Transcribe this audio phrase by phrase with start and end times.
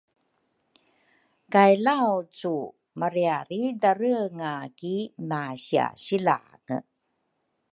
[1.53, 2.55] kay Laucu
[2.99, 4.95] mariaridalenga ki
[5.29, 6.77] masiasilange.